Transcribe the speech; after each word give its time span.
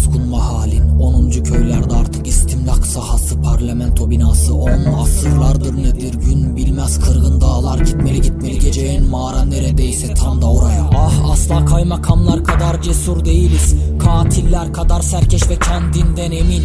suskunma 0.00 0.48
halin 0.48 0.98
10. 0.98 1.30
köylerde 1.30 1.94
artık 1.94 2.26
istimlak 2.26 2.86
sahası 2.86 3.42
Parlamento 3.42 4.10
binası 4.10 4.54
10 4.54 4.68
asırlardır 5.02 5.76
nedir 5.76 6.14
gün 6.14 6.39
kaymakamlar 11.80 12.44
kadar 12.44 12.82
cesur 12.82 13.24
değiliz. 13.24 13.74
Katiller 13.98 14.72
kadar 14.72 15.00
serkeş 15.00 15.50
ve 15.50 15.58
kendinden 15.58 16.30
emin. 16.30 16.62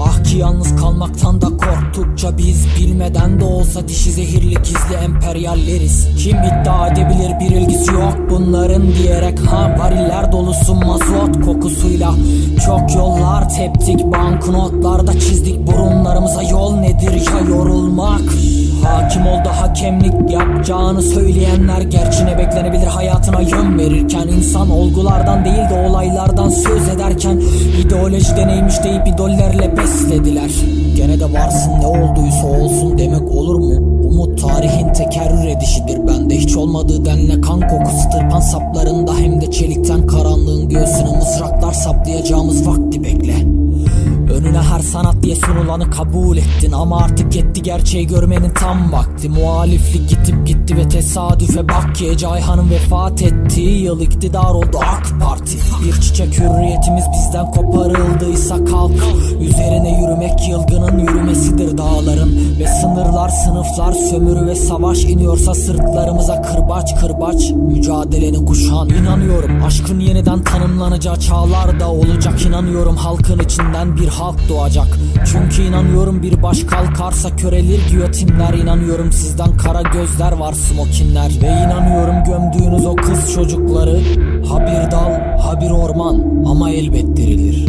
Ah 0.00 0.24
ki 0.24 0.36
yalnız 0.36 0.76
kalmaktan 0.76 1.40
da 1.40 1.46
korktukça 1.46 2.38
biz 2.38 2.66
Bilmeden 2.78 3.40
de 3.40 3.44
olsa 3.44 3.88
dişi 3.88 4.12
zehirli 4.12 4.54
gizli 4.54 4.94
emperyalleriz. 5.04 6.08
Kim 6.18 6.36
iddia 6.36 6.88
edebilir 6.88 7.40
bir 7.40 7.56
ilgisi 7.56 7.92
yok 7.92 8.18
bunların 8.30 8.82
diyerek? 8.94 9.38
Ha 9.38 9.76
variller 9.78 10.32
dolusu 10.32 10.74
mazot 10.74 11.44
kokusuyla 11.44 12.14
Çok 12.66 12.94
yollar 12.94 13.48
teptik. 13.48 14.04
Banknotlarda 14.04 15.12
çizdik 15.12 15.66
Burunlarımıza 15.66 16.42
yol 16.42 16.76
nedir? 16.76 17.12
Ya 17.12 17.40
yorulmak? 17.48 18.22
Hakim 18.84 19.26
oldu 19.26 19.48
hakemlik 19.48 20.30
yapacağını 20.30 21.02
söyleyenler 21.02 21.80
Gerçi 21.80 22.26
ne 22.26 22.38
beklenebilir 22.38 22.77
hayatına 23.28 23.58
yön 23.58 23.78
verirken 23.78 24.28
insan 24.28 24.70
olgulardan 24.70 25.44
değil 25.44 25.70
de 25.70 25.88
olaylardan 25.88 26.48
söz 26.48 26.88
ederken 26.88 27.42
ideoloji 27.84 28.46
neymiş 28.46 28.84
deyip 28.84 29.08
idollerle 29.08 29.76
beslediler. 29.76 30.50
Gene 30.96 31.20
de 31.20 31.24
varsın 31.24 31.72
ne 31.80 31.86
olduysa 31.86 32.46
olsun 32.46 32.98
demek 32.98 33.30
olur 33.30 33.54
mu? 33.54 33.74
Umut 34.08 34.42
tarihin 34.42 34.92
tekerrür 34.92 35.46
edişidir 35.46 36.06
Bende. 36.06 36.36
Hiç 36.36 36.56
olmadığı 36.56 37.04
denle 37.04 37.40
kan 37.40 37.60
kokusu 37.60 38.10
tırpan 38.12 38.40
saplarında 38.40 39.16
Hem 39.18 39.40
de 39.40 39.50
çelikten 39.50 40.06
karanlığın 40.06 40.68
göğsüne 40.68 41.16
mızraklar 41.16 41.72
saplayacağımız 41.72 42.66
vakti 42.66 43.04
bekle 43.04 43.57
her 44.78 44.82
sanat 44.82 45.22
diye 45.22 45.36
sunulanı 45.36 45.90
kabul 45.90 46.36
ettin. 46.36 46.72
Ama 46.72 46.98
artık 46.98 47.36
yetti 47.36 47.62
gerçeği 47.62 48.06
görmenin 48.06 48.50
tam 48.50 48.92
vakti. 48.92 49.28
Muhaliflik 49.28 50.08
gitip 50.08 50.46
gitti 50.46 50.76
ve 50.76 50.88
tesadüfe 50.88 51.68
bak 51.68 51.94
ki 51.94 52.08
Ece 52.08 52.26
Ayhan'ın 52.26 52.70
vefat 52.70 53.22
ettiği 53.22 53.82
yıl 53.82 54.00
iktidar 54.00 54.50
oldu 54.50 54.78
AK 54.78 55.20
Parti. 55.20 55.56
Bir 55.84 55.97
çiçek 56.18 56.40
hürriyetimiz 56.40 57.04
bizden 57.12 57.50
koparıldıysa 57.50 58.64
kalk. 58.64 58.92
Üzerine 59.40 60.00
yürümek 60.00 60.48
yılgının 60.48 60.98
yürümesidir 60.98 61.78
dağların. 61.78 62.58
Ve 62.60 62.66
sınırlar 62.66 63.28
sınıflar 63.28 63.92
sömürü 63.92 64.46
ve 64.46 64.54
savaş 64.54 65.04
iniyorsa 65.04 65.54
sırtlarımıza 65.54 66.42
kırbaç 66.42 67.00
kırbaç. 67.00 67.50
Mücadeleni 67.50 68.44
kuşan 68.44 68.88
inanıyorum. 68.88 69.62
Aşkın 69.64 70.00
yeniden 70.00 70.42
tanımlanacağı 70.42 71.20
çağlar 71.20 71.80
da 71.80 71.90
olacak. 71.90 72.46
İnanıyorum 72.46 72.96
Halkın 72.96 73.38
içinden 73.38 73.96
bir 73.96 74.08
halk 74.08 74.48
doğacak. 74.48 74.86
Çünkü 75.32 75.62
inanıyorum 75.62 76.22
bir 76.22 76.42
baş 76.42 76.64
kalkarsa 76.64 77.36
körelir 77.36 77.88
giyotinler. 77.90 78.54
İnanıyorum 78.54 79.12
sizden 79.12 79.56
kara 79.56 79.82
gözler 79.82 80.32
var 80.32 80.52
smokinler. 80.52 81.32
Ve 81.42 81.46
inanıyorum 81.46 82.24
gömdüğünüz 82.24 82.86
o 82.86 82.96
kız 82.96 83.34
çocukları. 83.34 84.00
Ha 84.48 84.66
daha 85.48 85.60
bir 85.60 85.70
orman 85.70 86.44
ama 86.46 86.70
elbet 86.70 87.16
dirilir. 87.16 87.66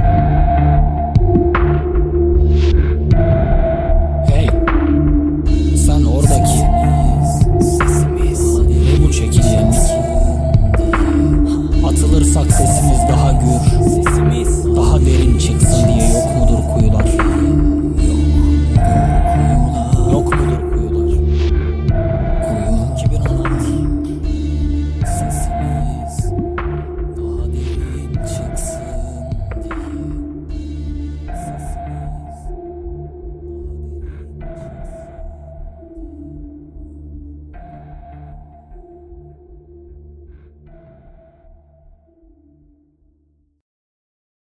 Hey, 4.28 4.50
sen 5.78 6.04
oradaki 6.04 6.60
bu 9.04 9.12
çekilgenlik? 9.12 9.92
Atılırsak 11.88 12.52
ses 12.52 12.69